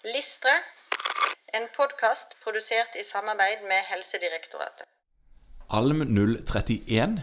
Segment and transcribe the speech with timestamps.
[0.00, 0.54] Listre,
[1.52, 4.86] en podkast produsert i samarbeid med Helsedirektoratet.
[5.76, 7.18] Alm 031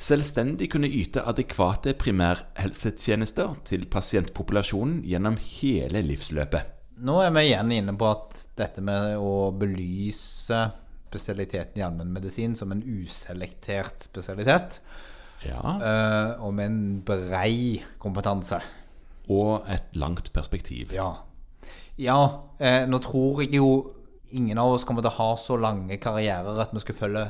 [0.00, 6.72] Selvstendig kunne yte adekvate primærhelsetjenester til pasientpopulasjonen gjennom hele livsløpet.
[7.04, 10.64] Nå er vi igjen inne på at dette med å belyse
[11.12, 14.80] spesialiteten i allmennmedisin som en uselektert spesialitet,
[15.44, 18.64] Ja, eh, og med en brei kompetanse.
[19.28, 20.96] Og et langt perspektiv.
[20.96, 21.12] Ja.
[22.00, 22.20] Ja,
[22.58, 23.70] eh, nå tror jeg jo
[24.32, 27.24] ingen av oss kommer til å ha så lange karrierer at vi skal følge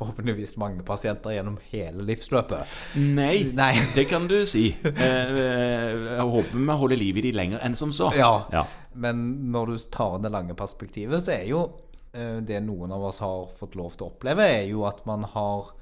[0.00, 2.70] forhåpentligvis mange pasienter gjennom hele livsløpet.
[3.00, 3.74] Nei, Nei.
[3.96, 4.70] det kan du si.
[4.86, 8.10] Eh, eh, Jeg håper vi holder liv i de lenger enn som så.
[8.16, 8.32] Ja.
[8.52, 8.64] Ja.
[8.94, 11.64] Men når du tar det lange perspektivet, så er jo
[12.12, 15.26] eh, det noen av oss har fått lov til å oppleve, er jo at man
[15.34, 15.72] har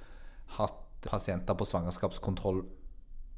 [0.59, 2.65] hatt pasienter på svangerskapskontroll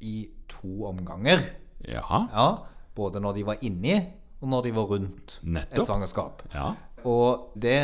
[0.01, 0.15] i
[0.49, 1.41] to omganger.
[1.85, 2.03] ja.
[2.33, 2.49] Ja,
[2.97, 3.93] både når de var inni,
[4.41, 5.79] og når de var rundt Nettopp.
[5.79, 6.41] et svangerskap.
[6.53, 6.73] Ja.
[7.05, 7.77] Og det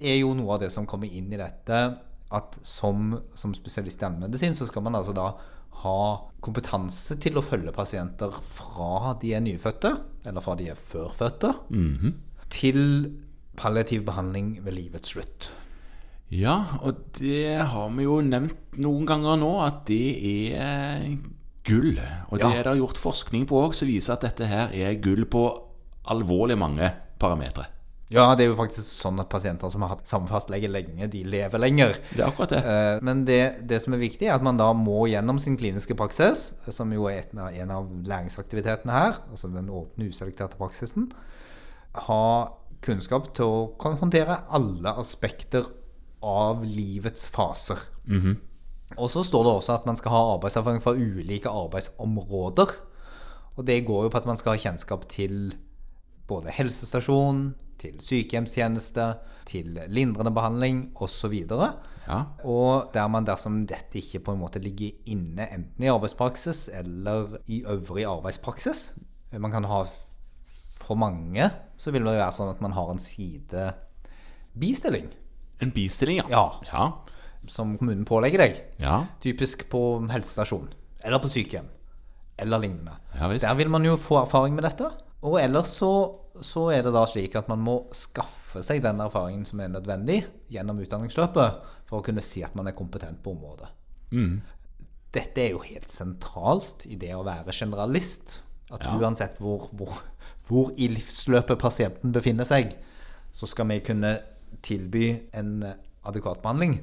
[0.00, 1.80] er jo noe av det som kommer inn i dette,
[2.34, 5.28] at som, som spesialist i allmennmedisin, så skal man altså da
[5.84, 5.98] ha
[6.40, 9.90] kompetanse til å følge pasienter fra de er nyfødte,
[10.26, 11.52] eller fra de er førfødte,
[12.54, 12.80] til
[13.58, 15.50] palliativ behandling ved livets slutt.
[16.30, 21.04] ja, og det har vi jo nevnt noen ganger nå, at det er
[21.64, 21.98] gull.
[22.30, 22.58] Og det Ja.
[22.58, 25.44] er det gjort forskning på òg, som viser at dette her er gull på
[26.10, 27.70] alvorlig mange parametere.
[28.12, 31.22] Ja, det er jo faktisk sånn at pasienter som har hatt samme fastlege lenge, de
[31.26, 31.96] lever lenger.
[32.12, 32.60] Det er akkurat det.
[32.60, 35.96] Eh, Men det, det som er viktig, er at man da må gjennom sin kliniske
[35.98, 41.08] praksis, som jo er en av læringsaktivitetene her, altså den åpne, uselekterte praksisen,
[42.06, 42.22] ha
[42.84, 45.64] kunnskap til å kan håndtere alle aspekter
[46.24, 47.80] av livets faser.
[49.00, 52.74] Og så står det også at man skal ha arbeidserfaring fra ulike arbeidsområder.
[53.56, 55.54] Og det går jo på at man skal ha kjennskap til
[56.28, 59.04] både helsestasjon, til sykehjemstjeneste,
[59.48, 61.34] til lindrende behandling osv.
[62.06, 62.18] Ja.
[62.44, 67.36] Og der man dersom dette ikke på en måte ligger inne enten i arbeidspraksis eller
[67.48, 68.92] i øvrig arbeidspraksis
[69.40, 69.84] Man kan ha
[70.84, 71.48] For mange
[71.80, 75.08] så vil det være sånn at man har en sidebistilling
[75.64, 76.26] En bistilling, ja.
[76.28, 76.60] Ja.
[76.68, 76.84] Ja.
[77.48, 78.60] som kommunen pålegger deg.
[78.80, 79.06] ja.
[79.20, 80.68] Typisk på helsestasjon
[81.04, 81.68] eller på sykehjem
[82.40, 82.92] eller lignende.
[83.14, 83.28] Ja.
[83.30, 84.88] Der vil man jo få erfaring med dette.
[85.24, 85.90] Og ellers så,
[86.44, 90.18] så er det da slik at man må skaffe seg den erfaringen som er nødvendig
[90.52, 93.70] gjennom utdanningsløpet for å kunne si at man er kompetent på området.
[94.12, 94.42] Mm.
[95.14, 98.40] Dette er jo helt sentralt i det å være generalist.
[98.72, 98.96] At Ja.
[98.98, 99.92] uansett hvor, hvor,
[100.48, 102.74] hvor i livsløpet pasienten befinner seg,
[103.32, 104.16] så skal vi kunne
[104.64, 105.62] tilby en
[106.04, 106.80] adekvat behandling.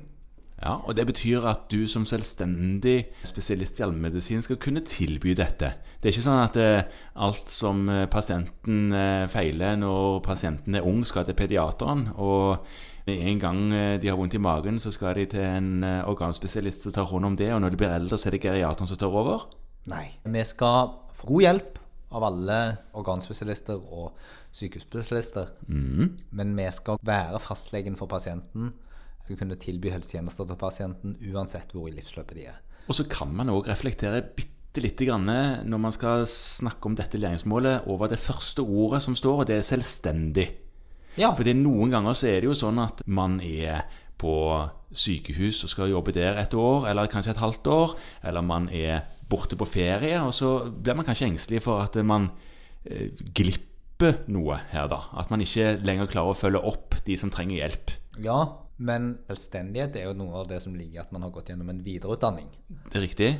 [0.62, 5.72] Ja, og Det betyr at du som selvstendig spesialist i allmennmedisin skal kunne tilby dette.
[5.98, 10.86] Det er ikke sånn at eh, alt som eh, pasienten eh, feiler når pasienten er
[10.86, 12.12] ung, skal til pediateren.
[12.22, 12.62] Og
[13.08, 13.62] med en gang
[13.98, 17.38] de har vondt i magen, så skal de til en organspesialist som tar hånd om
[17.38, 17.50] det.
[17.56, 19.48] Og når de blir eldre, så er det geriateren som tar over.
[19.90, 20.06] Nei.
[20.22, 21.82] Vi skal få god hjelp
[22.14, 22.60] av alle
[23.02, 24.14] organspesialister og
[24.54, 25.50] sykehusspesialister.
[26.38, 28.70] Men vi skal være fastlegen for pasienten.
[29.24, 32.58] Skal kunne tilby helsetjenester til pasienten uansett hvor i livsløpet de er.
[32.90, 35.30] Og så kan man òg reflektere bitte lite grann
[35.68, 39.60] når man skal snakke om dette læringsmålet, over det første ordet som står, og det
[39.60, 40.48] er selvstendig.
[41.20, 43.84] Ja, Fordi noen ganger så er det jo sånn at man er
[44.22, 44.36] på
[44.92, 47.96] sykehus og skal jobbe der et år, eller kanskje et halvt år,
[48.28, 52.30] eller man er borte på ferie, og så blir man kanskje engstelig for at man
[52.86, 55.04] eh, glipper noe her, da.
[55.20, 57.96] At man ikke lenger klarer å følge opp de som trenger hjelp.
[58.20, 58.40] Ja,
[58.82, 61.70] men selvstendighet er jo noe av det som ligger i at man har gått gjennom
[61.72, 62.50] en videreutdanning.
[62.90, 63.32] Det er riktig?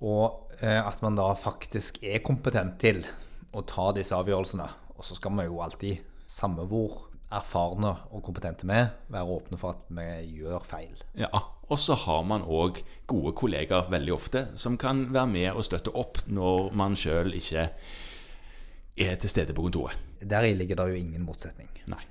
[0.00, 3.02] Og eh, at man da faktisk er kompetent til
[3.52, 4.68] å ta disse avgjørelsene.
[4.96, 9.58] Og så skal vi jo alltid, samme hvor erfarne og kompetente vi er, være åpne
[9.60, 10.94] for at vi gjør feil.
[11.18, 11.30] Ja.
[11.70, 12.80] Og så har man òg
[13.10, 17.68] gode kollegaer veldig ofte som kan være med og støtte opp når man sjøl ikke
[19.00, 19.94] er til stede på kontoret.
[20.18, 21.70] Deri ligger det jo ingen motsetning.
[21.92, 22.02] Nei.